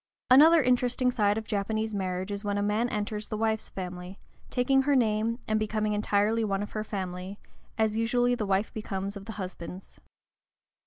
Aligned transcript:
Another 0.31 0.63
interesting 0.63 1.11
side 1.11 1.37
of 1.37 1.45
Japanese 1.45 1.93
marriage 1.93 2.31
is 2.31 2.43
when 2.43 2.57
a 2.57 2.63
man 2.63 2.89
enters 2.89 3.27
the 3.27 3.37
wife's 3.37 3.69
family, 3.69 4.17
taking 4.49 4.81
her 4.81 4.95
name 4.95 5.37
and 5.47 5.59
becoming 5.59 5.93
entirely 5.93 6.43
one 6.43 6.63
of 6.63 6.71
her 6.71 6.83
family, 6.83 7.37
as 7.77 7.95
usually 7.95 8.33
the 8.33 8.47
wife 8.47 8.73
becomes 8.73 9.15
of 9.15 9.25
the 9.25 9.33
husband's. 9.33 10.01